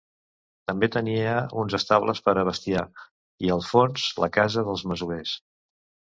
També 0.69 0.87
tenia 0.95 1.35
uns 1.63 1.75
estables 1.79 2.21
per 2.29 2.33
al 2.35 2.47
bestiar 2.47 2.83
i, 3.03 3.53
al 3.57 3.63
fons 3.69 4.09
la 4.25 4.33
casa 4.41 4.67
dels 4.71 4.87
masovers. 4.95 5.37